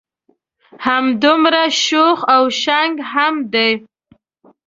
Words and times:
همدمره 0.87 1.65
شوخ 1.83 2.19
او 2.35 2.43
شنګ 2.61 2.93
هم 3.11 3.35
دی. 3.53 3.71